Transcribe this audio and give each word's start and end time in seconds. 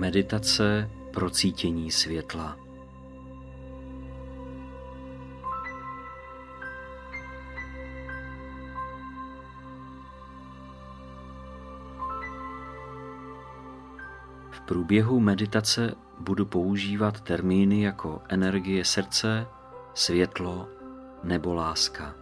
Meditace 0.00 0.90
pro 1.12 1.30
cítění 1.30 1.90
světla. 1.90 2.56
V 14.50 14.60
průběhu 14.60 15.20
meditace 15.20 15.94
budu 16.18 16.46
používat 16.46 17.20
termíny 17.20 17.82
jako 17.82 18.22
energie 18.28 18.84
srdce, 18.84 19.46
světlo 19.94 20.68
nebo 21.24 21.54
láska. 21.54 22.14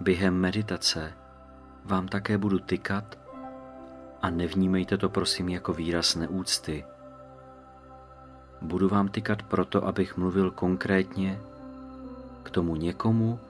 Během 0.00 0.34
meditace 0.34 1.12
vám 1.84 2.08
také 2.08 2.38
budu 2.38 2.58
tykat 2.58 3.27
a 4.22 4.30
nevnímejte 4.30 4.98
to 4.98 5.08
prosím 5.08 5.48
jako 5.48 5.72
výraz 5.72 6.14
neúcty. 6.14 6.84
Budu 8.62 8.88
vám 8.88 9.08
tykat 9.08 9.42
proto, 9.42 9.86
abych 9.86 10.16
mluvil 10.16 10.50
konkrétně 10.50 11.40
k 12.42 12.50
tomu 12.50 12.76
někomu, 12.76 13.40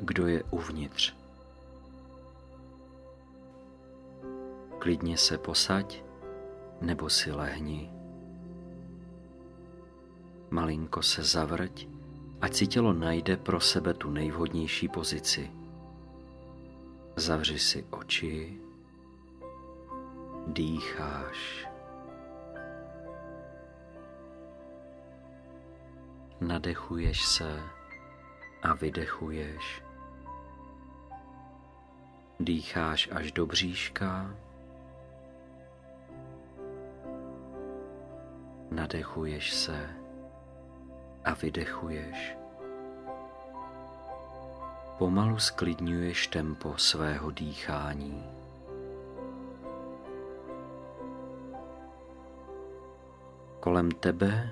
kdo 0.00 0.26
je 0.26 0.42
uvnitř. 0.42 1.14
Klidně 4.78 5.16
se 5.16 5.38
posaď 5.38 6.02
nebo 6.80 7.10
si 7.10 7.32
lehni. 7.32 7.90
Malinko 10.50 11.02
se 11.02 11.22
zavrť, 11.22 11.86
ať 12.40 12.54
si 12.54 12.66
tělo 12.66 12.92
najde 12.92 13.36
pro 13.36 13.60
sebe 13.60 13.94
tu 13.94 14.10
nejvhodnější 14.10 14.88
pozici. 14.88 15.50
Zavři 17.16 17.58
si 17.58 17.84
oči, 17.90 18.60
dýcháš. 20.52 21.68
Nadechuješ 26.40 27.24
se 27.24 27.62
a 28.62 28.74
vydechuješ. 28.74 29.82
Dýcháš 32.40 33.08
až 33.12 33.32
do 33.32 33.46
bříška. 33.46 34.34
Nadechuješ 38.70 39.54
se 39.54 39.90
a 41.24 41.34
vydechuješ. 41.34 42.36
Pomalu 44.98 45.38
sklidňuješ 45.38 46.26
tempo 46.26 46.76
svého 46.76 47.30
dýchání. 47.30 48.39
Kolem 53.60 53.90
tebe 53.90 54.50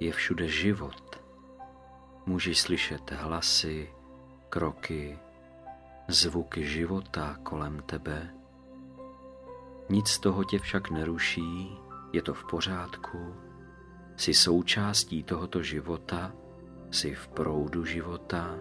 je 0.00 0.12
všude 0.12 0.48
život. 0.48 1.20
Můžeš 2.26 2.60
slyšet 2.60 3.10
hlasy, 3.10 3.90
kroky, 4.48 5.18
zvuky 6.08 6.66
života 6.66 7.36
kolem 7.42 7.82
tebe. 7.86 8.34
Nic 9.88 10.08
z 10.08 10.18
toho 10.18 10.44
tě 10.44 10.58
však 10.58 10.90
neruší, 10.90 11.78
je 12.12 12.22
to 12.22 12.34
v 12.34 12.44
pořádku, 12.50 13.34
jsi 14.16 14.34
součástí 14.34 15.22
tohoto 15.22 15.62
života, 15.62 16.32
jsi 16.90 17.14
v 17.14 17.28
proudu 17.28 17.84
života, 17.84 18.58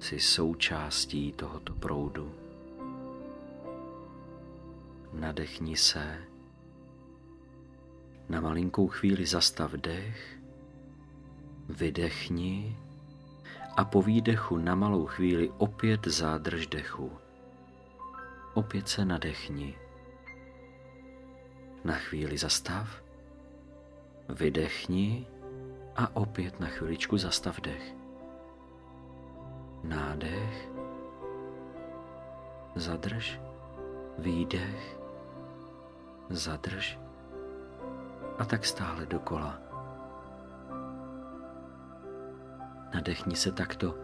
jsi 0.00 0.20
součástí 0.20 1.32
tohoto 1.32 1.74
proudu. 1.74 2.34
Nadechni 5.12 5.76
se, 5.76 6.27
na 8.28 8.40
malinkou 8.40 8.88
chvíli 8.88 9.26
zastav 9.26 9.72
dech, 9.72 10.38
vydechni 11.68 12.76
a 13.76 13.84
po 13.84 14.02
výdechu 14.02 14.56
na 14.56 14.74
malou 14.74 15.06
chvíli 15.06 15.50
opět 15.58 16.06
zádrž 16.06 16.66
dechu. 16.66 17.12
Opět 18.54 18.88
se 18.88 19.04
nadechni. 19.04 19.74
Na 21.84 21.94
chvíli 21.94 22.38
zastav, 22.38 23.02
vydechni 24.28 25.26
a 25.96 26.16
opět 26.16 26.60
na 26.60 26.66
chviličku 26.66 27.18
zastav 27.18 27.60
dech. 27.60 27.94
Nádech, 29.82 30.68
zadrž, 32.74 33.40
výdech, 34.18 34.98
zadrž 36.30 36.98
a 38.38 38.44
tak 38.44 38.64
stále 38.64 39.06
dokola. 39.06 39.58
Nadechni 42.94 43.36
se 43.36 43.52
takto 43.52 43.94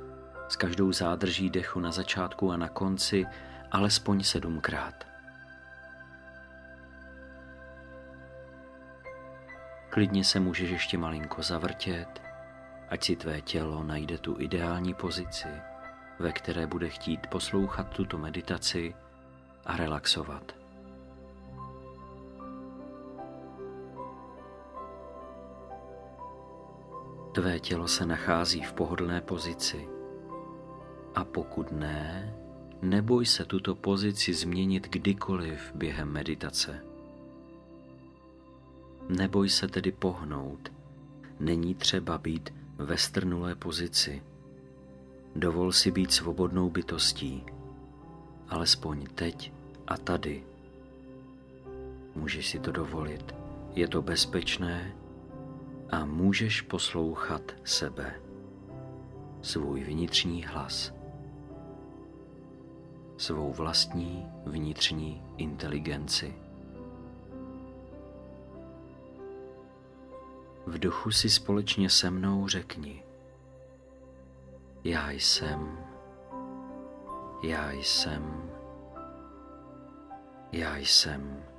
s 0.48 0.56
každou 0.56 0.92
zádrží 0.92 1.50
dechu 1.50 1.80
na 1.80 1.92
začátku 1.92 2.52
a 2.52 2.56
na 2.56 2.68
konci 2.68 3.26
alespoň 3.70 4.22
sedmkrát. 4.22 5.06
Klidně 9.90 10.24
se 10.24 10.40
můžeš 10.40 10.70
ještě 10.70 10.98
malinko 10.98 11.42
zavrtět, 11.42 12.22
ať 12.88 13.04
si 13.04 13.16
tvé 13.16 13.40
tělo 13.40 13.84
najde 13.84 14.18
tu 14.18 14.40
ideální 14.40 14.94
pozici, 14.94 15.48
ve 16.18 16.32
které 16.32 16.66
bude 16.66 16.88
chtít 16.88 17.26
poslouchat 17.26 17.88
tuto 17.88 18.18
meditaci 18.18 18.94
a 19.66 19.76
relaxovat. 19.76 20.63
Tvé 27.34 27.60
tělo 27.60 27.88
se 27.88 28.06
nachází 28.06 28.62
v 28.62 28.72
pohodlné 28.72 29.20
pozici. 29.20 29.88
A 31.14 31.24
pokud 31.24 31.72
ne, 31.72 32.34
neboj 32.82 33.26
se 33.26 33.44
tuto 33.44 33.74
pozici 33.74 34.34
změnit 34.34 34.88
kdykoliv 34.90 35.72
během 35.74 36.08
meditace. 36.08 36.84
Neboj 39.08 39.48
se 39.48 39.68
tedy 39.68 39.92
pohnout. 39.92 40.72
Není 41.40 41.74
třeba 41.74 42.18
být 42.18 42.54
ve 42.78 42.96
strnulé 42.96 43.54
pozici. 43.54 44.22
Dovol 45.36 45.72
si 45.72 45.90
být 45.90 46.12
svobodnou 46.12 46.70
bytostí, 46.70 47.44
alespoň 48.48 49.06
teď 49.14 49.52
a 49.86 49.96
tady. 49.96 50.42
Můžeš 52.14 52.48
si 52.48 52.58
to 52.58 52.72
dovolit. 52.72 53.34
Je 53.74 53.88
to 53.88 54.02
bezpečné 54.02 55.03
a 55.90 56.04
můžeš 56.04 56.60
poslouchat 56.60 57.42
sebe, 57.64 58.20
svůj 59.42 59.84
vnitřní 59.84 60.44
hlas, 60.44 60.94
svou 63.16 63.52
vlastní 63.52 64.26
vnitřní 64.46 65.22
inteligenci. 65.36 66.34
V 70.66 70.78
duchu 70.78 71.10
si 71.10 71.30
společně 71.30 71.90
se 71.90 72.10
mnou 72.10 72.48
řekni, 72.48 73.02
já 74.84 75.10
jsem, 75.10 75.78
já 77.42 77.72
jsem, 77.72 78.50
já 80.52 80.76
jsem. 80.76 81.53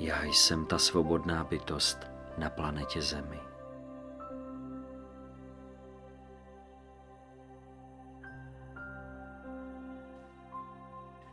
Já 0.00 0.24
jsem 0.24 0.66
ta 0.66 0.78
svobodná 0.78 1.44
bytost 1.44 1.98
na 2.38 2.50
planetě 2.50 3.02
Zemi. 3.02 3.40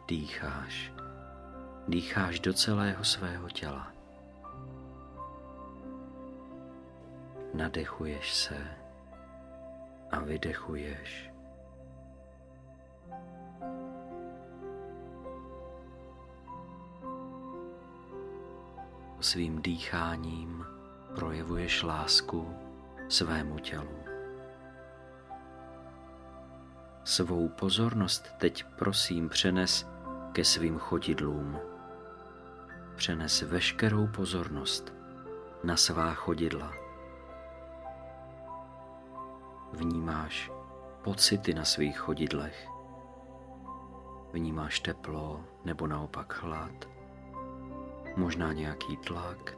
Dýcháš. 0.07 0.93
Dýcháš 1.87 2.39
do 2.39 2.53
celého 2.53 3.03
svého 3.03 3.49
těla. 3.49 3.93
Nadechuješ 7.53 8.33
se 8.33 8.67
a 10.11 10.19
vydechuješ. 10.19 11.36
Svým 19.27 19.61
dýcháním 19.61 20.65
projevuješ 21.15 21.83
lásku 21.83 22.55
svému 23.09 23.59
tělu. 23.59 23.99
Svou 27.03 27.49
pozornost 27.49 28.31
teď 28.37 28.65
prosím 28.77 29.29
přenes 29.29 29.87
ke 30.31 30.43
svým 30.43 30.77
chodidlům. 30.77 31.59
Přenes 32.95 33.41
veškerou 33.41 34.07
pozornost 34.07 34.93
na 35.63 35.77
svá 35.77 36.13
chodidla. 36.13 36.73
Vnímáš 39.73 40.51
pocity 41.01 41.53
na 41.53 41.65
svých 41.65 41.99
chodidlech. 41.99 42.67
Vnímáš 44.33 44.79
teplo 44.79 45.43
nebo 45.65 45.87
naopak 45.87 46.33
chlad, 46.33 46.96
možná 48.17 48.53
nějaký 48.53 48.97
tlak. 48.97 49.57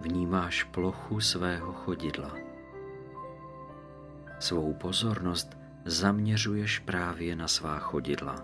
Vnímáš 0.00 0.64
plochu 0.64 1.20
svého 1.20 1.72
chodidla. 1.72 2.36
Svou 4.38 4.74
pozornost 4.74 5.56
zaměřuješ 5.84 6.78
právě 6.78 7.36
na 7.36 7.48
svá 7.48 7.78
chodidla. 7.78 8.36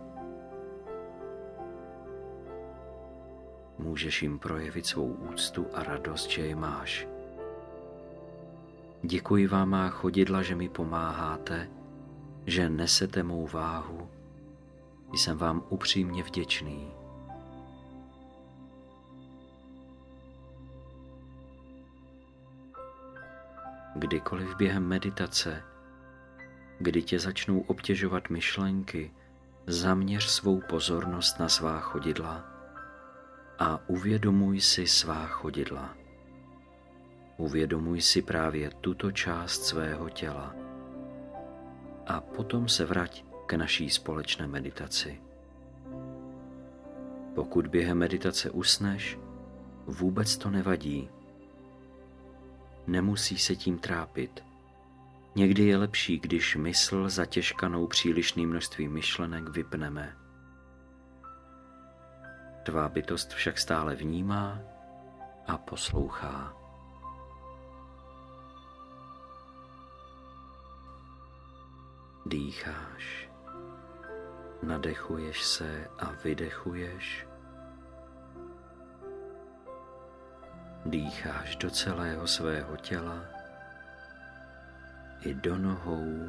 Můžeš 3.79 4.23
jim 4.23 4.39
projevit 4.39 4.87
svou 4.87 5.13
úctu 5.13 5.67
a 5.75 5.83
radost, 5.83 6.31
že 6.31 6.47
je 6.47 6.57
máš. 6.57 7.09
Děkuji 9.03 9.47
vám, 9.47 9.69
má 9.69 9.89
chodidla, 9.89 10.43
že 10.43 10.55
mi 10.55 10.69
pomáháte, 10.69 11.69
že 12.47 12.71
nesete 12.71 13.23
mou 13.23 13.47
váhu. 13.47 14.09
Jsem 15.13 15.39
vám 15.39 15.63
upřímně 15.69 16.23
vděčný. 16.23 17.00
Kdykoliv 23.95 24.57
během 24.57 24.87
meditace, 24.87 25.63
kdy 26.79 27.03
tě 27.03 27.19
začnou 27.19 27.61
obtěžovat 27.61 28.31
myšlenky, 28.31 29.15
zaměř 29.67 30.25
svou 30.25 30.61
pozornost 30.61 31.39
na 31.39 31.49
svá 31.49 31.81
chodidla 31.81 32.45
a 33.59 33.89
uvědomuj 33.89 34.61
si 34.61 34.87
svá 34.87 35.27
chodidla. 35.27 35.97
Uvědomuj 37.37 38.01
si 38.01 38.23
právě 38.23 38.71
tuto 38.71 39.13
část 39.13 39.65
svého 39.65 40.11
těla 40.11 40.55
a 42.07 42.21
potom 42.21 42.69
se 42.69 42.85
vrať 42.85 43.25
k 43.47 43.53
naší 43.53 43.91
společné 43.91 44.47
meditaci. 44.47 45.21
Pokud 47.35 47.67
během 47.67 47.99
meditace 47.99 48.51
usneš, 48.51 49.19
vůbec 49.87 50.37
to 50.37 50.51
nevadí. 50.51 51.11
Nemusí 52.91 53.39
se 53.39 53.57
tím 53.57 53.79
trápit. 53.79 54.45
Někdy 55.35 55.65
je 55.65 55.77
lepší, 55.77 56.19
když 56.19 56.57
mysl 56.57 57.09
zatěžkanou 57.09 57.87
přílišným 57.87 58.51
množstvím 58.51 58.93
myšlenek 58.93 59.49
vypneme. 59.49 60.17
Tvá 62.63 62.89
bytost 62.89 63.33
však 63.33 63.59
stále 63.59 63.95
vnímá 63.95 64.59
a 65.47 65.59
poslouchá. 65.59 66.55
Dýcháš, 72.27 73.31
nadechuješ 74.63 75.45
se 75.45 75.89
a 75.99 76.13
vydechuješ. 76.25 77.30
Dýcháš 80.87 81.57
do 81.57 81.71
celého 81.71 82.27
svého 82.27 82.77
těla 82.77 83.25
i 85.21 85.35
do 85.35 85.59
nohou 85.59 86.29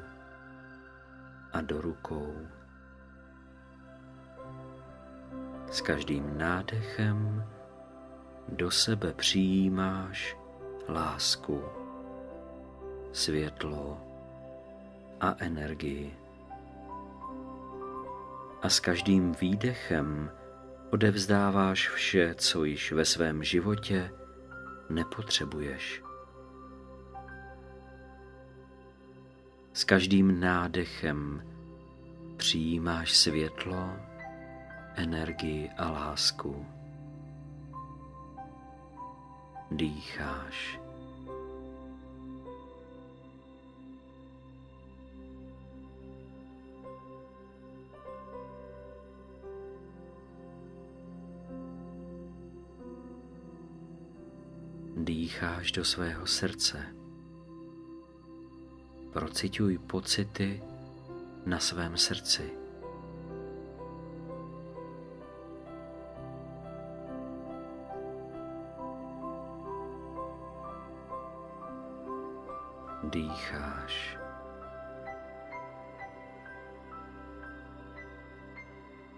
a 1.53 1.61
do 1.61 1.81
rukou. 1.81 2.35
S 5.71 5.81
každým 5.81 6.37
nádechem 6.37 7.43
do 8.47 8.71
sebe 8.71 9.13
přijímáš 9.13 10.37
lásku, 10.89 11.63
světlo, 13.11 14.11
a 15.21 15.35
energii. 15.39 16.17
A 18.61 18.69
s 18.69 18.79
každým 18.79 19.31
výdechem 19.41 20.31
odevzdáváš 20.89 21.89
vše, 21.89 22.35
co 22.35 22.63
již 22.63 22.91
ve 22.91 23.05
svém 23.05 23.43
životě 23.43 24.11
nepotřebuješ. 24.95 26.03
S 29.73 29.83
každým 29.83 30.39
nádechem 30.39 31.43
přijímáš 32.37 33.17
světlo, 33.17 33.89
energii 34.95 35.69
a 35.77 35.89
lásku. 35.89 36.65
Dýcháš. 39.71 40.80
Dýcháš 55.05 55.71
do 55.71 55.85
svého 55.85 56.27
srdce. 56.27 56.85
Procituj 59.13 59.77
pocity 59.77 60.63
na 61.45 61.59
svém 61.59 61.97
srdci. 61.97 62.51
Dýcháš. 73.03 74.17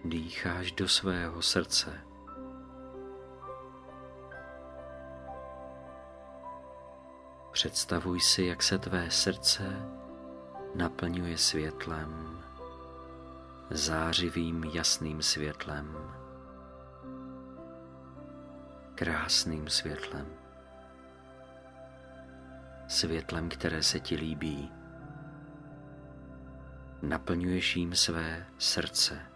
Dýcháš 0.06 0.72
do 0.72 0.88
svého 0.88 1.42
srdce. 1.42 2.13
Představuj 7.64 8.20
si, 8.20 8.44
jak 8.44 8.64
se 8.64 8.78
tvé 8.78 9.12
srdce 9.12 9.64
naplňuje 10.76 11.38
světlem, 11.38 12.44
zářivým 13.70 14.64
jasným 14.64 15.22
světlem, 15.22 15.98
krásným 18.96 19.70
světlem, 19.70 20.28
světlem, 22.88 23.50
které 23.50 23.84
se 23.84 24.00
ti 24.00 24.16
líbí. 24.16 24.72
Naplňuješ 27.02 27.76
jím 27.76 27.96
své 27.96 28.46
srdce. 28.58 29.33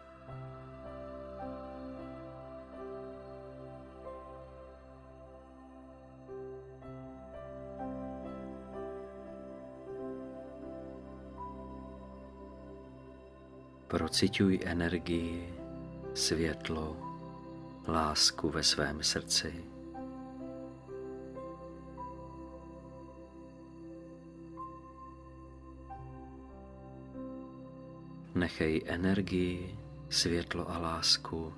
Procituj 13.88 14.60
energii, 14.66 15.54
světlo, 16.14 16.98
lásku 17.88 18.50
ve 18.50 18.64
svém 18.64 19.04
srdci. 19.04 19.66
Nechej 28.36 28.82
energii, 28.86 29.80
světlo 30.10 30.72
a 30.72 30.78
lásku 30.78 31.54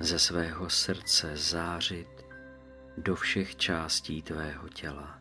ze 0.00 0.18
svého 0.18 0.70
srdce 0.70 1.36
zářit 1.36 2.24
do 2.98 3.16
všech 3.16 3.56
částí 3.56 4.22
tvého 4.22 4.68
těla. 4.68 5.18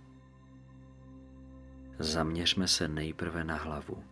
Zaměřme 2.00 2.68
se 2.68 2.88
nejprve 2.88 3.44
na 3.44 3.56
hlavu. 3.56 4.11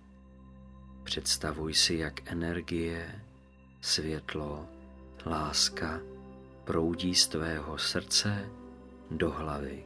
Představuj 1.10 1.74
si, 1.74 1.96
jak 1.96 2.32
energie, 2.32 3.22
světlo, 3.82 4.68
láska 5.26 6.00
proudí 6.64 7.16
z 7.16 7.28
tvého 7.28 7.78
srdce 7.78 8.50
do 9.12 9.32
hlavy. 9.32 9.86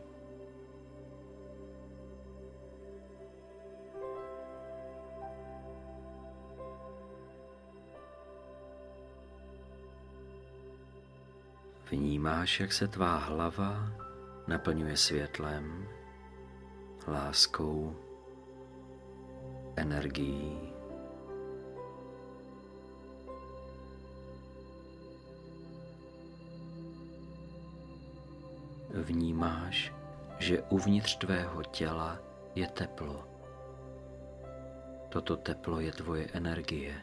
Vnímáš, 11.92 12.60
jak 12.60 12.74
se 12.74 12.88
tvá 12.88 13.18
hlava 13.18 13.92
naplňuje 14.48 14.98
světlem, 14.98 15.88
láskou, 17.08 17.96
energií. 19.76 20.73
vnímáš, 28.94 29.94
že 30.40 30.62
uvnitř 30.62 31.18
tvého 31.18 31.64
těla 31.64 32.20
je 32.56 32.68
teplo. 32.68 33.28
Toto 35.10 35.38
teplo 35.38 35.80
je 35.80 35.92
tvoje 35.92 36.30
energie. 36.34 37.02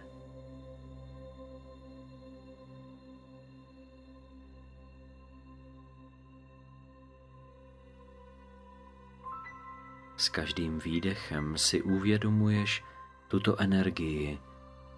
S 10.16 10.28
každým 10.28 10.78
výdechem 10.78 11.58
si 11.58 11.82
uvědomuješ 11.82 12.84
tuto 13.28 13.60
energii, 13.60 14.38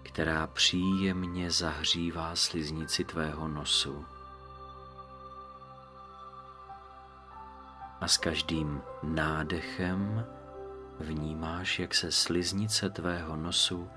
která 0.03 0.47
příjemně 0.47 1.51
zahřívá 1.51 2.37
sliznici 2.37 3.05
tvého 3.05 3.49
nosu. 3.49 4.05
A 8.03 8.09
s 8.09 8.17
každým 8.17 8.83
nádechem 9.03 10.27
vnímáš, 11.01 11.79
jak 11.79 11.95
se 11.95 12.13
sliznice 12.13 12.91
tvého 12.91 13.37
nosu 13.37 13.91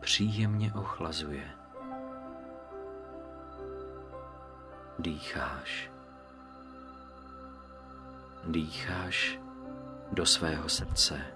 příjemně 0.00 0.72
ochlazuje. 0.74 1.50
Dýcháš. 4.98 5.90
Dýcháš 8.44 9.38
do 10.12 10.26
svého 10.26 10.68
srdce. 10.68 11.35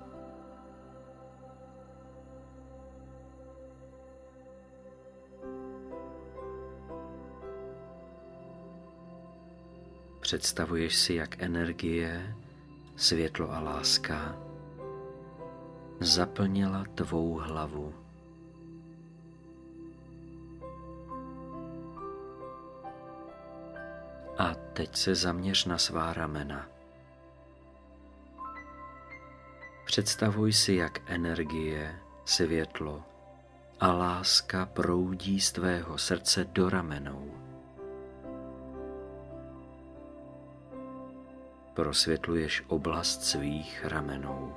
Představuješ 10.30 10.96
si, 10.96 11.14
jak 11.14 11.42
energie, 11.42 12.36
světlo 12.96 13.52
a 13.52 13.60
láska 13.60 14.36
zaplnila 16.00 16.84
tvou 16.94 17.34
hlavu. 17.34 17.94
A 24.38 24.54
teď 24.72 24.96
se 24.96 25.14
zaměř 25.14 25.64
na 25.64 25.78
svá 25.78 26.12
ramena. 26.12 26.68
Představuj 29.84 30.52
si, 30.52 30.74
jak 30.74 31.10
energie, 31.10 32.00
světlo 32.24 33.02
a 33.80 33.92
láska 33.92 34.66
proudí 34.66 35.40
z 35.40 35.52
tvého 35.52 35.98
srdce 35.98 36.44
do 36.44 36.70
ramenou. 36.70 37.39
Prosvětluješ 41.80 42.62
oblast 42.68 43.24
svých 43.24 43.84
ramenou. 43.84 44.56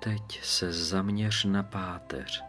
teď 0.00 0.44
se 0.44 0.72
zaměř 0.72 1.44
na 1.44 1.62
páteř. 1.62 2.44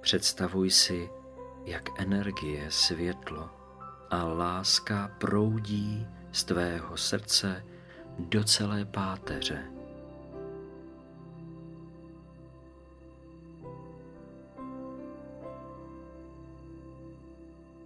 Představuj 0.00 0.70
si, 0.70 1.10
jak 1.64 2.00
energie, 2.00 2.70
světlo 2.70 3.50
a 4.10 4.24
láska 4.24 5.10
proudí 5.18 6.06
z 6.36 6.44
tvého 6.44 6.96
srdce 6.96 7.64
do 8.18 8.44
celé 8.44 8.84
páteře. 8.84 9.64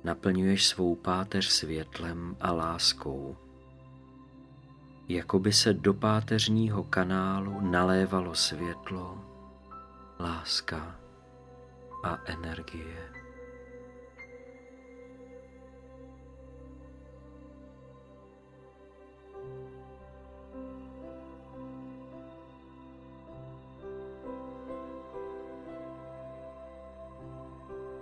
Naplňuješ 0.04 0.66
svou 0.66 0.94
páteř 0.96 1.48
světlem 1.48 2.36
a 2.40 2.52
láskou 2.52 3.36
jako 5.08 5.38
by 5.38 5.52
se 5.52 5.74
do 5.74 5.94
páteřního 5.94 6.84
kanálu 6.84 7.60
nalévalo 7.60 8.34
světlo, 8.34 9.24
láska 10.20 10.96
a 12.04 12.18
energie. 12.26 13.09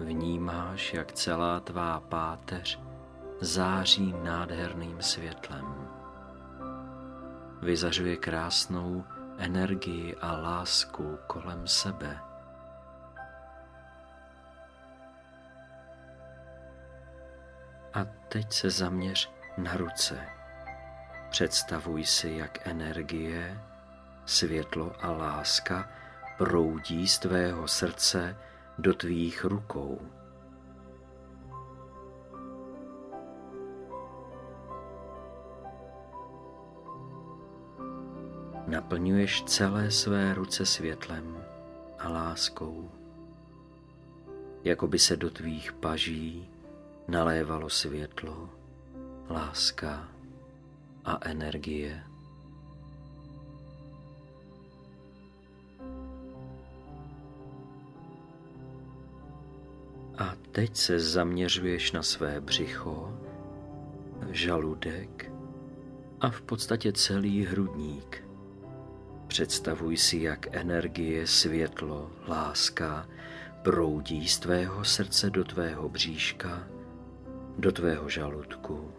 Vnímáš, 0.00 0.94
jak 0.94 1.12
celá 1.12 1.60
tvá 1.60 2.00
páteř 2.00 2.80
září 3.40 4.14
nádherným 4.22 5.02
světlem 5.02 5.88
vyzařuje 7.62 8.16
krásnou 8.16 9.04
energii 9.38 10.16
a 10.20 10.32
lásku 10.32 11.18
kolem 11.26 11.66
sebe. 11.66 12.18
A 17.94 18.04
teď 18.28 18.52
se 18.52 18.70
zaměř 18.70 19.30
na 19.56 19.76
ruce. 19.76 20.26
Představuj 21.30 22.04
si, 22.04 22.30
jak 22.30 22.66
energie, 22.66 23.60
světlo 24.26 24.92
a 25.00 25.10
láska 25.10 25.90
proudí 26.38 27.08
z 27.08 27.18
tvého 27.18 27.68
srdce 27.68 28.36
do 28.78 28.94
tvých 28.94 29.44
rukou. 29.44 29.98
naplňuješ 38.68 39.42
celé 39.42 39.90
své 39.90 40.34
ruce 40.34 40.66
světlem 40.66 41.44
a 41.98 42.08
láskou, 42.08 42.90
jako 44.64 44.86
by 44.86 44.98
se 44.98 45.16
do 45.16 45.30
tvých 45.30 45.72
paží 45.72 46.48
nalévalo 47.08 47.70
světlo, 47.70 48.50
láska 49.30 50.08
a 51.04 51.18
energie. 51.28 52.07
Teď 60.58 60.76
se 60.76 61.00
zaměřuješ 61.00 61.92
na 61.92 62.02
své 62.02 62.40
břicho, 62.40 63.18
žaludek 64.30 65.32
a 66.20 66.30
v 66.30 66.42
podstatě 66.42 66.92
celý 66.92 67.44
hrudník. 67.44 68.24
Představuj 69.26 69.96
si, 69.96 70.18
jak 70.18 70.56
energie, 70.56 71.26
světlo, 71.26 72.10
láska 72.28 73.08
proudí 73.62 74.28
z 74.28 74.38
tvého 74.38 74.84
srdce 74.84 75.30
do 75.30 75.44
tvého 75.44 75.88
bříška, 75.88 76.68
do 77.58 77.72
tvého 77.72 78.08
žaludku. 78.08 78.92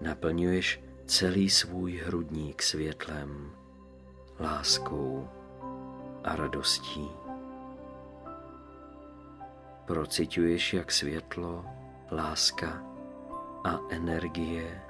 Naplňuješ 0.00 0.80
celý 1.06 1.50
svůj 1.50 2.02
hrudník 2.06 2.62
světlem, 2.62 3.52
láskou 4.40 5.28
a 6.24 6.36
radostí. 6.36 7.23
Procituješ, 9.86 10.74
jak 10.74 10.92
světlo, 10.92 11.64
láska 12.10 12.82
a 13.64 13.78
energie 13.90 14.82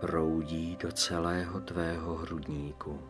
proudí 0.00 0.76
do 0.76 0.92
celého 0.92 1.60
tvého 1.60 2.14
hrudníku. 2.14 3.00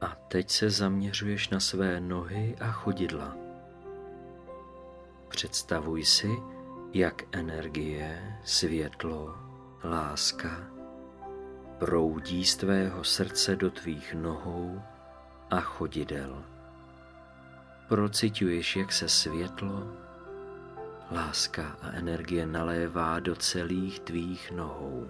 A 0.00 0.14
teď 0.28 0.50
se 0.50 0.70
zaměřuješ 0.70 1.48
na 1.48 1.60
své 1.60 2.00
nohy 2.00 2.56
a 2.60 2.72
chodidla. 2.72 3.39
Představuj 5.40 6.04
si, 6.04 6.42
jak 6.92 7.22
energie, 7.32 8.38
světlo, 8.44 9.34
láska 9.84 10.70
proudí 11.78 12.44
z 12.44 12.56
tvého 12.56 13.04
srdce 13.04 13.56
do 13.56 13.70
tvých 13.70 14.14
nohou 14.14 14.82
a 15.50 15.60
chodidel. 15.60 16.44
Procituješ, 17.88 18.76
jak 18.76 18.92
se 18.92 19.08
světlo, 19.08 19.86
láska 21.10 21.76
a 21.82 21.90
energie 21.90 22.46
nalévá 22.46 23.20
do 23.20 23.36
celých 23.36 24.00
tvých 24.00 24.50
nohou. 24.50 25.08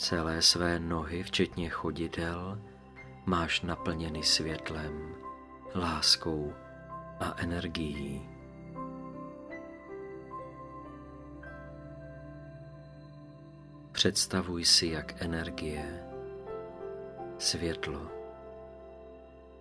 Celé 0.00 0.42
své 0.42 0.78
nohy, 0.78 1.22
včetně 1.22 1.68
chodidel, 1.68 2.58
máš 3.26 3.60
naplněny 3.60 4.22
světlem, 4.22 5.14
láskou 5.74 6.52
a 7.20 7.34
energií. 7.36 8.28
Představuj 13.92 14.64
si, 14.64 14.86
jak 14.86 15.22
energie, 15.22 16.04
světlo 17.38 18.10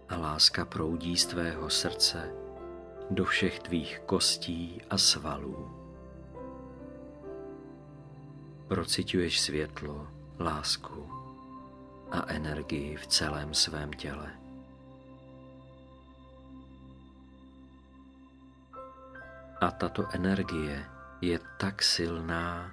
a 0.10 0.18
láska 0.18 0.66
proudí 0.66 1.18
z 1.18 1.26
tvého 1.26 1.70
srdce 1.70 2.32
do 3.10 3.26
všech 3.26 3.60
tvých 3.60 4.02
kostí 4.06 4.82
a 4.90 4.98
svalů. 4.98 5.72
Prociťuješ 8.68 9.40
světlo, 9.40 10.19
lásku 10.40 11.10
a 12.12 12.24
energii 12.28 12.96
v 12.96 13.08
celém 13.08 13.54
svém 13.54 13.94
těle. 13.94 14.32
A 19.62 19.72
tato 19.72 20.08
energie 20.12 20.86
je 21.22 21.40
tak 21.58 21.84
silná, 21.84 22.72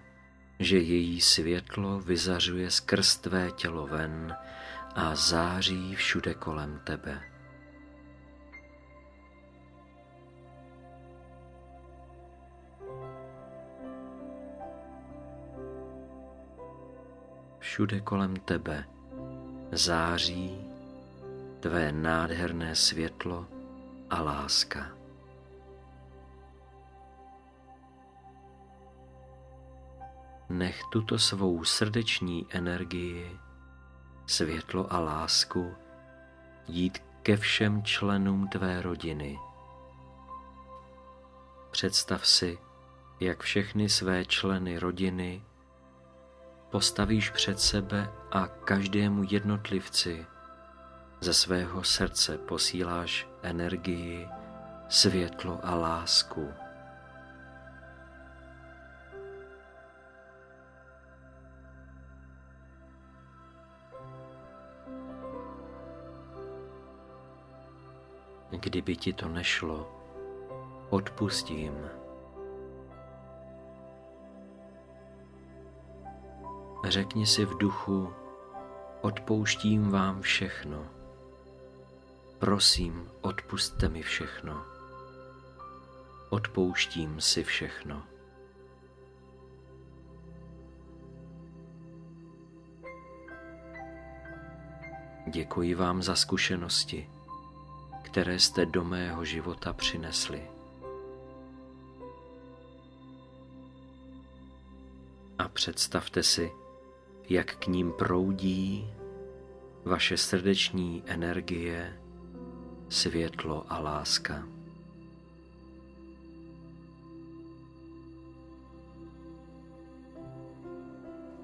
že 0.59 0.79
její 0.79 1.21
světlo 1.21 2.01
vyzařuje 2.01 2.71
skrz 2.71 3.17
tvé 3.17 3.51
tělo 3.51 3.87
ven 3.87 4.37
a 4.95 5.15
září 5.15 5.95
všude 5.95 6.35
kolem 6.35 6.81
tebe. 6.85 7.36
Všude 17.77 18.01
kolem 18.01 18.37
tebe 18.37 18.85
září 19.73 20.61
tvé 21.61 21.93
nádherné 21.93 22.75
světlo 22.75 23.47
a 24.11 24.23
láska. 24.23 24.91
Nech 30.49 30.83
tuto 30.93 31.19
svou 31.19 31.65
srdeční 31.65 32.47
energii, 32.51 33.39
světlo 34.27 34.93
a 34.93 35.01
lásku 35.01 35.75
jít 36.69 36.99
ke 37.23 37.37
všem 37.37 37.83
členům 37.83 38.49
tvé 38.49 38.83
rodiny. 38.83 39.39
Představ 41.71 42.27
si, 42.27 42.59
jak 43.21 43.43
všechny 43.43 43.89
své 43.89 44.25
členy 44.25 44.79
rodiny 44.79 45.43
postavíš 46.71 47.31
před 47.31 47.61
sebe 47.61 48.13
a 48.31 48.47
každému 48.47 49.23
jednotlivci 49.31 50.27
ze 51.21 51.35
svého 51.35 51.85
srdce 51.85 52.39
posíláš 52.39 53.29
energii, 53.43 54.29
světlo 54.89 55.61
a 55.63 55.75
lásku. 55.75 56.49
Kdyby 68.51 68.97
ti 68.97 69.13
to 69.13 69.29
nešlo, 69.29 69.93
odpustím. 70.91 72.06
Řekni 76.89 77.27
si 77.27 77.45
v 77.45 77.59
duchu, 77.59 78.13
odpouštím 79.01 79.91
vám 79.91 80.23
všechno. 80.23 80.87
Prosím, 82.39 83.11
odpustte 83.21 83.89
mi 83.89 84.03
všechno. 84.03 84.65
Odpouštím 86.31 87.21
si 87.21 87.45
všechno. 87.45 88.03
Děkuji 95.27 95.75
vám 95.75 96.03
za 96.03 96.15
zkušenosti, 96.15 97.11
které 98.03 98.39
jste 98.39 98.67
do 98.67 98.85
mého 98.85 99.25
života 99.25 99.73
přinesli. 99.73 100.43
A 105.39 105.49
představte 105.49 106.23
si, 106.23 106.53
jak 107.29 107.57
k 107.57 107.67
ním 107.67 107.93
proudí 107.93 108.95
vaše 109.85 110.17
srdeční 110.17 111.03
energie, 111.07 112.01
světlo 112.89 113.65
a 113.69 113.79
láska. 113.79 114.43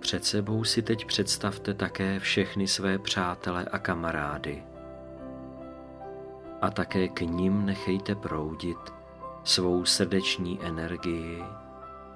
Před 0.00 0.24
sebou 0.24 0.64
si 0.64 0.82
teď 0.82 1.04
představte 1.04 1.74
také 1.74 2.18
všechny 2.20 2.68
své 2.68 2.98
přátele 2.98 3.64
a 3.64 3.78
kamarády. 3.78 4.62
A 6.60 6.70
také 6.70 7.08
k 7.08 7.20
ním 7.20 7.66
nechejte 7.66 8.14
proudit 8.14 8.78
svou 9.44 9.84
srdeční 9.84 10.58
energii, 10.62 11.44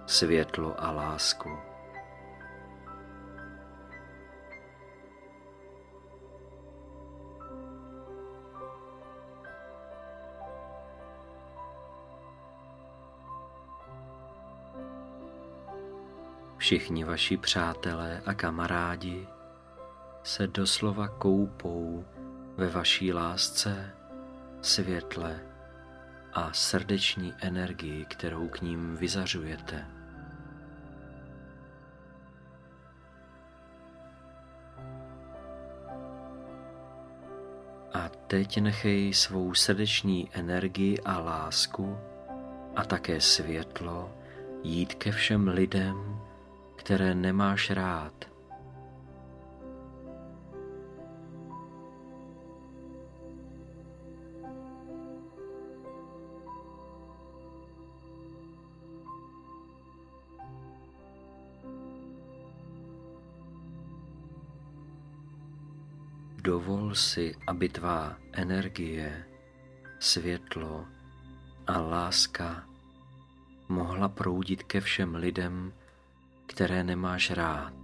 světlo 0.06 0.84
a 0.84 0.90
lásku. 0.90 1.75
Všichni 16.66 17.04
vaši 17.04 17.36
přátelé 17.36 18.22
a 18.26 18.34
kamarádi 18.34 19.28
se 20.22 20.46
doslova 20.46 21.08
koupou 21.08 22.04
ve 22.56 22.68
vaší 22.68 23.12
lásce, 23.12 23.90
světle 24.62 25.40
a 26.32 26.52
srdeční 26.52 27.34
energii, 27.40 28.04
kterou 28.04 28.48
k 28.48 28.60
ním 28.60 28.96
vyzařujete. 28.96 29.86
A 37.92 38.08
teď 38.26 38.60
nechej 38.60 39.14
svou 39.14 39.54
srdeční 39.54 40.30
energii 40.32 40.98
a 41.04 41.18
lásku 41.18 41.98
a 42.76 42.84
také 42.84 43.20
světlo 43.20 44.14
jít 44.62 44.94
ke 44.94 45.12
všem 45.12 45.48
lidem, 45.48 46.25
které 46.76 47.14
nemáš 47.14 47.70
rád. 47.70 48.36
Dovol 66.46 66.94
si, 66.94 67.34
aby 67.46 67.68
tvá 67.68 68.16
energie, 68.32 69.26
světlo 69.98 70.86
a 71.66 71.80
láska 71.80 72.64
mohla 73.68 74.08
proudit 74.08 74.62
ke 74.62 74.80
všem 74.80 75.14
lidem, 75.14 75.72
které 76.46 76.84
nemáš 76.84 77.30
rád, 77.30 77.74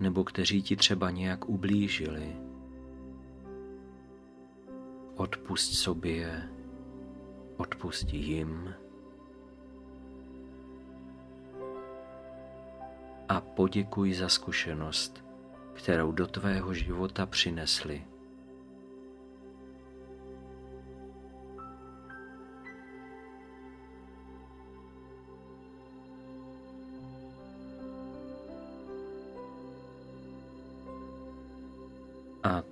nebo 0.00 0.24
kteří 0.24 0.62
ti 0.62 0.76
třeba 0.76 1.10
nějak 1.10 1.48
ublížili. 1.48 2.36
Odpust 5.16 5.74
sobě, 5.74 6.48
odpust 7.56 8.12
jim 8.12 8.74
a 13.28 13.40
poděkuj 13.40 14.14
za 14.14 14.28
zkušenost, 14.28 15.24
kterou 15.72 16.12
do 16.12 16.26
tvého 16.26 16.74
života 16.74 17.26
přinesli. 17.26 18.11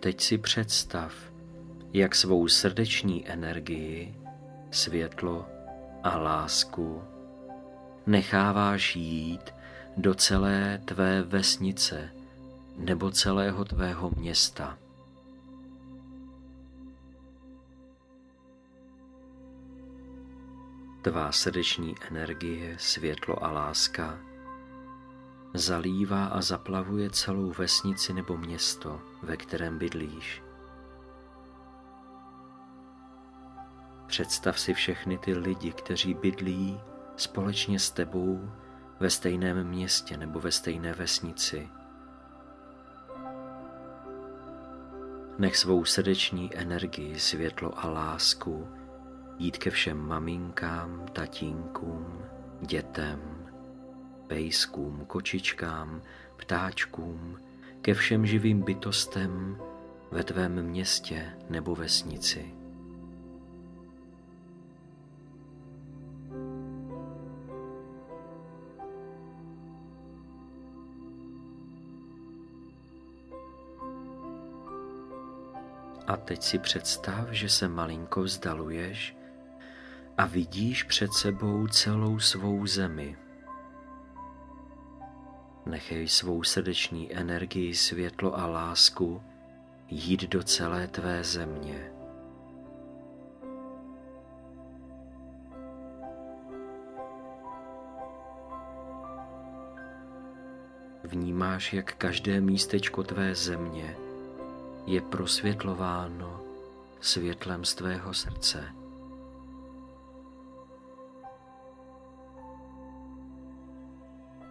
Teď 0.00 0.20
si 0.20 0.38
představ, 0.38 1.14
jak 1.92 2.14
svou 2.14 2.48
srdeční 2.48 3.28
energii, 3.28 4.14
světlo 4.70 5.46
a 6.02 6.18
lásku 6.18 7.02
necháváš 8.06 8.96
jít 8.96 9.54
do 9.96 10.14
celé 10.14 10.80
tvé 10.84 11.22
vesnice 11.22 12.10
nebo 12.76 13.10
celého 13.10 13.64
tvého 13.64 14.10
města. 14.16 14.78
Tvá 21.02 21.32
srdeční 21.32 21.94
energie, 22.10 22.76
světlo 22.78 23.44
a 23.44 23.50
láska 23.50 24.18
zalívá 25.54 26.24
a 26.24 26.40
zaplavuje 26.40 27.10
celou 27.10 27.52
vesnici 27.58 28.12
nebo 28.12 28.36
město, 28.36 29.00
ve 29.22 29.36
kterém 29.36 29.78
bydlíš. 29.78 30.42
Představ 34.06 34.60
si 34.60 34.74
všechny 34.74 35.18
ty 35.18 35.34
lidi, 35.34 35.72
kteří 35.72 36.14
bydlí 36.14 36.80
společně 37.16 37.78
s 37.78 37.90
tebou 37.90 38.50
ve 39.00 39.10
stejném 39.10 39.68
městě 39.68 40.16
nebo 40.16 40.40
ve 40.40 40.52
stejné 40.52 40.92
vesnici. 40.92 41.68
Nech 45.38 45.56
svou 45.56 45.84
srdeční 45.84 46.56
energii, 46.56 47.18
světlo 47.18 47.84
a 47.84 47.90
lásku 47.90 48.68
jít 49.38 49.58
ke 49.58 49.70
všem 49.70 49.98
maminkám, 49.98 51.06
tatínkům, 51.12 52.22
dětem, 52.60 53.20
pejskům, 54.26 55.04
kočičkám, 55.06 56.02
ptáčkům, 56.36 57.38
ke 57.82 57.94
všem 57.94 58.26
živým 58.26 58.62
bytostem 58.62 59.58
ve 60.10 60.24
tvém 60.24 60.62
městě 60.62 61.26
nebo 61.50 61.74
vesnici. 61.74 62.54
A 76.06 76.16
teď 76.16 76.42
si 76.42 76.58
představ, 76.58 77.28
že 77.30 77.48
se 77.48 77.68
malinko 77.68 78.22
vzdaluješ 78.22 79.16
a 80.18 80.26
vidíš 80.26 80.82
před 80.82 81.12
sebou 81.12 81.66
celou 81.66 82.18
svou 82.18 82.66
zemi. 82.66 83.16
Nechej 85.70 86.08
svou 86.08 86.42
srdeční 86.42 87.14
energii, 87.14 87.74
světlo 87.74 88.38
a 88.38 88.46
lásku 88.46 89.22
jít 89.88 90.22
do 90.22 90.42
celé 90.42 90.88
tvé 90.88 91.24
země. 91.24 91.92
Vnímáš, 101.04 101.72
jak 101.72 101.94
každé 101.94 102.40
místečko 102.40 103.02
tvé 103.02 103.34
země 103.34 103.96
je 104.86 105.00
prosvětlováno 105.00 106.40
světlem 107.00 107.64
z 107.64 107.74
tvého 107.74 108.14
srdce. 108.14 108.79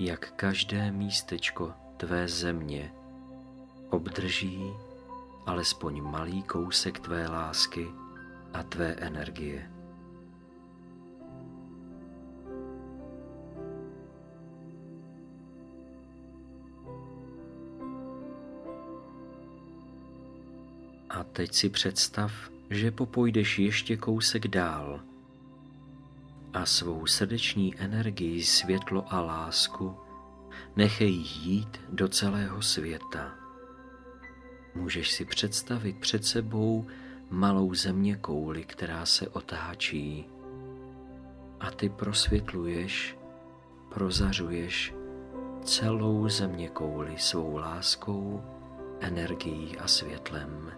Jak 0.02 0.32
každé 0.36 0.92
místečko 0.92 1.74
tvé 1.98 2.28
země 2.28 2.92
obdrží 3.90 4.64
alespoň 5.46 6.02
malý 6.02 6.44
kousek 6.44 7.00
tvé 7.00 7.28
lásky 7.28 7.88
a 8.54 8.64
tvé 8.64 8.88
energie. 8.88 9.72
A 21.10 21.24
teď 21.24 21.54
si 21.54 21.70
představ, 21.70 22.32
že 22.70 22.92
popojdeš 22.92 23.60
ještě 23.60 23.98
kousek 23.98 24.48
dál 24.48 25.09
a 26.54 26.66
svou 26.66 27.06
srdeční 27.06 27.80
energii, 27.80 28.44
světlo 28.44 29.14
a 29.14 29.22
lásku 29.22 29.98
nechej 30.76 31.14
jít 31.14 31.82
do 31.90 32.08
celého 32.08 32.62
světa. 32.62 33.36
Můžeš 34.76 35.12
si 35.12 35.26
představit 35.26 35.98
před 36.00 36.26
sebou 36.26 36.88
malou 37.30 37.74
země 37.74 38.16
kouli, 38.16 38.64
která 38.64 39.06
se 39.06 39.28
otáčí 39.28 40.26
a 41.60 41.72
ty 41.72 41.90
prosvětluješ, 41.90 43.18
prozařuješ 43.94 44.94
celou 45.64 46.30
země 46.30 46.70
kouli 46.70 47.18
svou 47.18 47.58
láskou, 47.58 48.44
energií 49.00 49.78
a 49.78 49.88
světlem. 49.88 50.72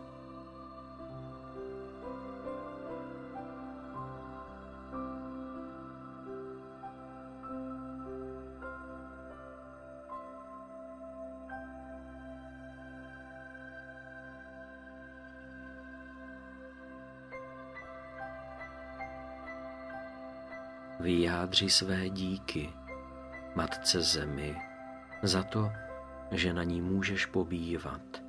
Vyjádři 21.02 21.70
své 21.70 22.10
díky 22.10 22.70
Matce 23.56 24.02
Zemi 24.02 24.56
za 25.24 25.44
to, 25.44 25.72
že 26.32 26.54
na 26.54 26.64
ní 26.64 26.82
můžeš 26.82 27.26
pobývat. 27.26 28.22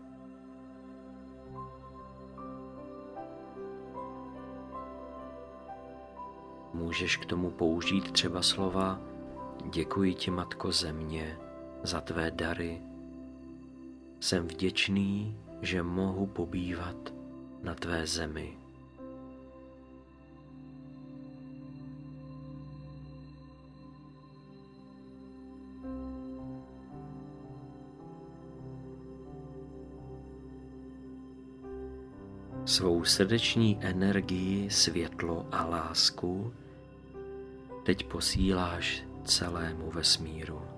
Můžeš 6.75 7.17
k 7.17 7.27
tomu 7.27 7.51
použít 7.51 8.13
třeba 8.13 8.43
slova 8.43 9.13
Děkuji 9.71 10.15
ti, 10.15 10.31
Matko 10.31 10.73
Země, 10.73 11.39
za 11.83 12.01
tvé 12.01 12.31
dary. 12.31 12.83
Jsem 14.21 14.49
vděčný, 14.49 15.37
že 15.61 15.83
mohu 15.83 16.27
pobývat 16.27 17.15
na 17.63 17.75
tvé 17.75 18.07
zemi. 18.07 18.62
Svou 32.73 33.05
srdeční 33.05 33.79
energii, 33.81 34.71
světlo 34.71 35.47
a 35.53 35.65
lásku 35.65 36.55
teď 37.85 38.07
posíláš 38.07 39.03
celému 39.25 39.91
vesmíru. 39.91 40.72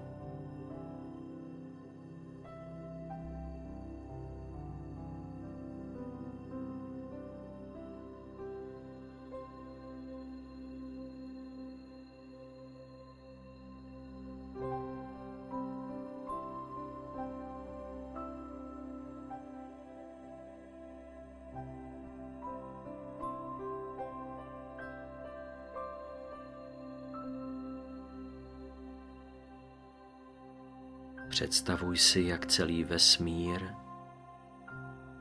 Představuj 31.34 31.98
si, 31.98 32.20
jak 32.20 32.46
celý 32.46 32.84
vesmír 32.84 33.60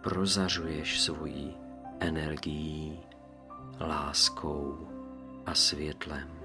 prozařuješ 0.04 1.02
svojí 1.02 1.56
energií, 2.00 3.00
láskou 3.80 4.88
a 5.46 5.56
světlem. 5.56 6.43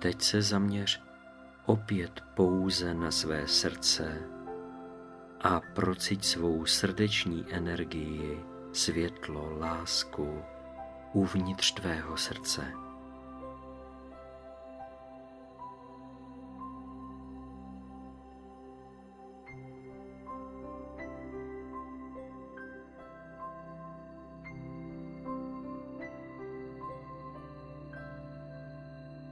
Teď 0.00 0.22
se 0.22 0.42
zaměř 0.42 1.02
opět 1.66 2.20
pouze 2.34 2.94
na 2.94 3.10
své 3.10 3.46
srdce 3.48 4.18
a 5.40 5.60
prociť 5.60 6.24
svou 6.24 6.66
srdeční 6.66 7.46
energii, 7.50 8.44
světlo, 8.72 9.58
lásku 9.58 10.42
uvnitř 11.12 11.72
tvého 11.72 12.16
srdce. 12.16 12.72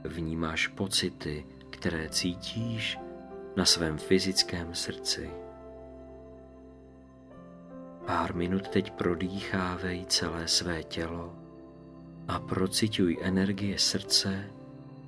Vnímáš 0.09 0.67
pocity, 0.67 1.45
které 1.69 2.09
cítíš 2.09 2.99
na 3.55 3.65
svém 3.65 3.97
fyzickém 3.97 4.75
srdci. 4.75 5.29
Pár 8.05 8.35
minut 8.35 8.67
teď 8.67 8.91
prodýchávej 8.91 10.05
celé 10.05 10.47
své 10.47 10.83
tělo 10.83 11.35
a 12.27 12.39
procituj 12.39 13.17
energie 13.21 13.79
srdce, 13.79 14.49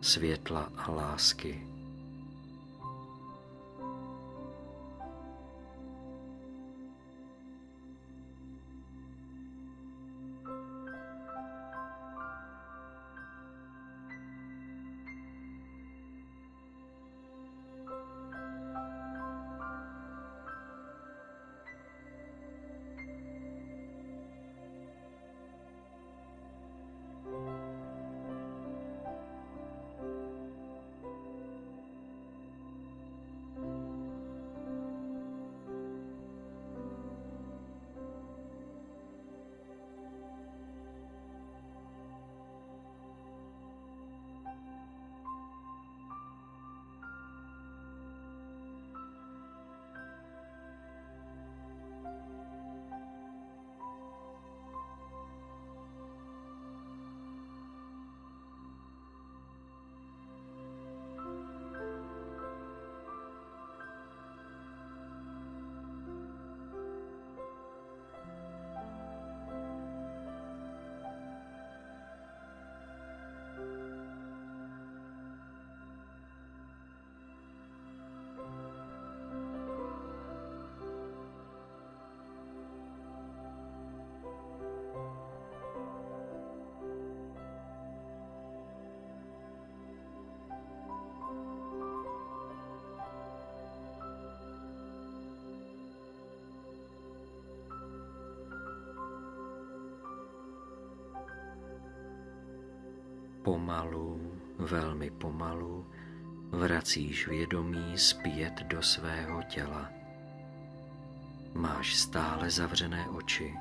světla 0.02 0.72
a 0.78 0.92
lásky. 0.92 1.71
Pomalu, 103.44 104.32
velmi 104.58 105.10
pomalu, 105.10 105.86
vracíš 106.50 107.28
vědomí 107.28 107.98
zpět 107.98 108.54
do 108.68 108.82
svého 108.82 109.44
těla. 109.44 109.90
Máš 111.54 111.96
stále 111.96 112.50
zavřené 112.50 113.10
oči. 113.10 113.56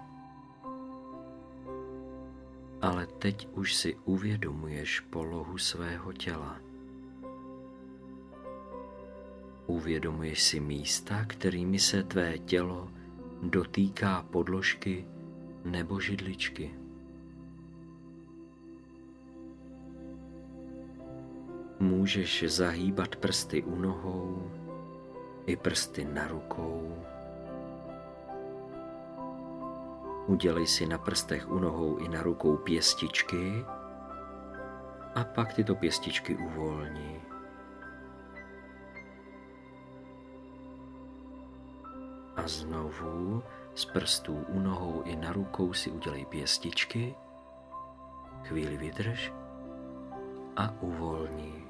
Ale 2.83 3.07
teď 3.07 3.49
už 3.53 3.75
si 3.75 3.97
uvědomuješ 4.05 5.01
polohu 5.01 5.59
svého 5.59 6.13
těla. 6.13 6.61
Uvědomuješ 9.67 10.43
si 10.43 10.61
místa, 10.61 11.25
kterými 11.25 11.79
se 11.79 12.03
tvé 12.03 12.39
tělo 12.39 12.89
dotýká 13.43 14.23
podložky 14.31 15.05
nebo 15.65 16.01
židličky. 16.01 16.75
Můžeš 21.81 22.45
zahýbat 22.49 23.17
prsty 23.17 23.63
u 23.63 23.77
nohou 23.77 24.51
i 25.47 25.57
prsty 25.57 26.05
na 26.05 26.29
rukou. 26.29 27.05
Udělej 30.27 30.67
si 30.67 30.87
na 30.87 30.99
prstech 30.99 31.51
u 31.51 31.59
nohou 31.59 31.97
i 31.97 32.09
na 32.09 32.23
rukou 32.23 32.57
pěstičky 32.57 33.65
a 35.15 35.25
pak 35.25 35.53
tyto 35.53 35.75
pěstičky 35.75 36.37
uvolni. 36.37 37.21
A 42.37 42.49
znovu 42.49 43.43
z 43.75 43.85
prstů 43.85 44.45
u 44.49 44.59
nohou 44.59 45.03
i 45.03 45.17
na 45.17 45.33
rukou 45.33 45.73
si 45.73 45.91
udělej 45.91 46.27
pěstičky, 46.27 47.15
chvíli 48.45 48.77
vydrž 48.77 49.33
a 50.57 50.75
uvolni. 50.81 51.70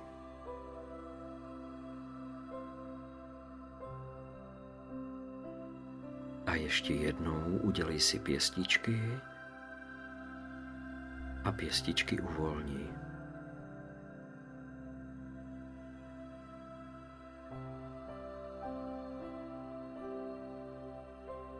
Ještě 6.70 6.94
jednou 6.94 7.58
udělej 7.62 8.00
si 8.00 8.18
pěstičky 8.18 9.20
a 11.44 11.52
pěstičky 11.52 12.20
uvolní. 12.20 12.88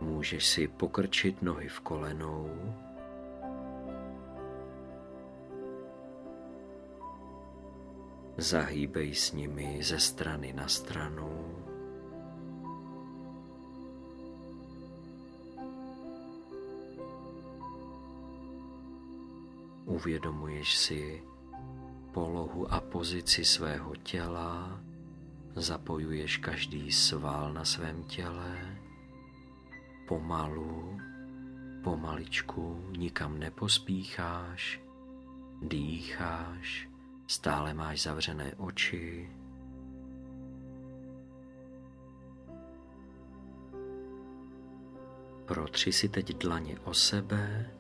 Můžeš 0.01 0.47
si 0.47 0.69
pokrčit 0.69 1.43
nohy 1.43 1.69
v 1.69 1.81
kolenou. 1.81 2.75
Zahýbej 8.37 9.15
s 9.15 9.33
nimi 9.33 9.83
ze 9.83 9.99
strany 9.99 10.53
na 10.53 10.69
stranu. 10.69 11.60
Uvědomuješ 20.01 20.77
si 20.77 21.23
polohu 22.13 22.73
a 22.73 22.81
pozici 22.81 23.45
svého 23.45 23.97
těla, 23.97 24.81
zapojuješ 25.55 26.37
každý 26.37 26.93
sval 26.93 27.53
na 27.53 27.65
svém 27.65 28.03
těle, 28.05 28.79
pomalu, 30.09 31.01
pomaličku, 31.85 32.85
nikam 32.97 33.39
nepospícháš, 33.39 34.81
dýcháš, 35.63 36.89
stále 37.27 37.75
máš 37.75 38.03
zavřené 38.03 38.53
oči. 38.57 39.31
Protři 45.45 45.93
si 45.93 46.09
teď 46.09 46.39
dlaně 46.39 46.79
o 46.85 46.95
sebe, 46.95 47.71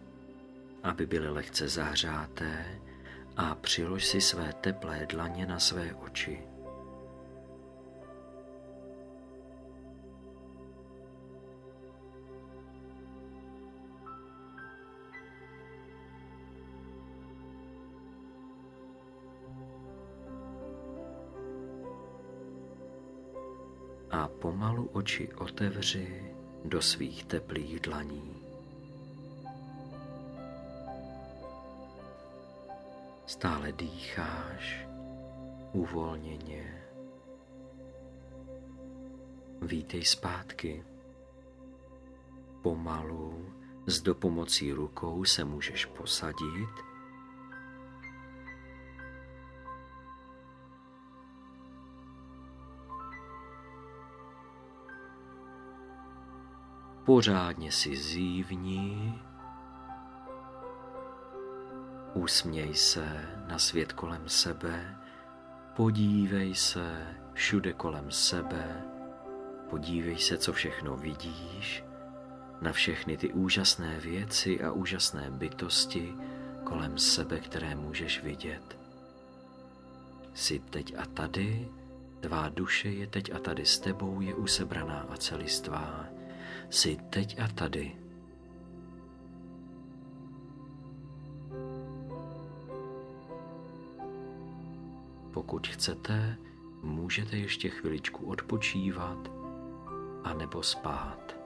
aby 0.83 1.07
byly 1.07 1.29
lehce 1.29 1.69
zahřáté 1.69 2.81
a 3.37 3.55
přilož 3.55 4.07
si 4.07 4.21
své 4.21 4.53
teplé 4.53 5.07
dlaně 5.07 5.47
na 5.47 5.59
své 5.59 5.95
oči. 5.95 6.43
A 24.11 24.29
pomalu 24.29 24.89
oči 24.93 25.33
otevři 25.35 26.35
do 26.65 26.83
svých 26.83 27.25
teplých 27.25 27.81
dlaní. 27.81 28.50
Stále 33.31 33.73
dýcháš 33.73 34.87
uvolněně. 35.73 36.83
Vítej 39.63 40.05
zpátky. 40.05 40.85
Pomalu 42.63 43.53
s 43.87 44.03
dopomocí 44.03 44.73
rukou 44.73 45.25
se 45.25 45.45
můžeš 45.45 45.87
posadit– 45.87 46.71
pořádně 57.05 57.73
si 57.73 57.97
zívni 57.97 59.15
usměj 62.15 62.75
se 62.75 63.29
na 63.47 63.59
svět 63.59 63.93
kolem 63.93 64.29
sebe, 64.29 64.97
podívej 65.77 66.55
se 66.55 67.07
všude 67.33 67.73
kolem 67.73 68.11
sebe, 68.11 68.83
podívej 69.71 70.19
se, 70.19 70.39
co 70.39 70.53
všechno 70.53 70.97
vidíš, 70.97 71.85
na 72.61 72.73
všechny 72.73 73.17
ty 73.17 73.33
úžasné 73.33 74.01
věci 74.01 74.61
a 74.63 74.73
úžasné 74.73 75.31
bytosti 75.31 76.15
kolem 76.65 76.99
sebe, 76.99 77.41
které 77.41 77.75
můžeš 77.75 78.23
vidět. 78.23 78.79
Jsi 80.35 80.59
teď 80.59 80.95
a 80.99 81.07
tady, 81.07 81.69
tvá 82.21 82.49
duše 82.49 82.89
je 82.89 83.07
teď 83.07 83.35
a 83.35 83.39
tady 83.39 83.67
s 83.67 83.79
tebou, 83.79 84.21
je 84.21 84.35
usebraná 84.35 85.07
a 85.11 85.17
celistvá. 85.17 86.07
Jsi 86.71 86.97
teď 87.11 87.41
a 87.41 87.49
tady. 87.49 88.00
Pokud 95.33 95.67
chcete, 95.67 96.37
můžete 96.83 97.37
ještě 97.37 97.69
chviličku 97.69 98.27
odpočívat 98.27 99.31
a 100.25 100.35
nebo 100.35 100.63
spát. 100.63 101.37